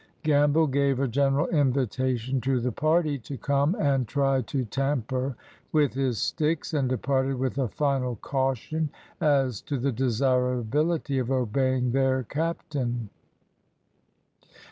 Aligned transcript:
Gamble 0.23 0.65
gave 0.65 0.99
a 0.99 1.07
general 1.07 1.45
invitation 1.49 2.41
to 2.41 2.59
the 2.59 2.71
party 2.71 3.19
to 3.19 3.37
come 3.37 3.75
and 3.75 4.07
try 4.07 4.41
to 4.41 4.65
tamper 4.65 5.35
with 5.71 5.93
his 5.93 6.17
sticks, 6.17 6.73
and 6.73 6.89
departed 6.89 7.35
with 7.35 7.59
a 7.59 7.67
final 7.67 8.15
caution 8.15 8.89
as 9.19 9.61
to 9.61 9.77
the 9.77 9.91
desirability 9.91 11.19
of 11.19 11.29
obeying 11.29 11.91
their 11.91 12.23
captain. 12.23 13.11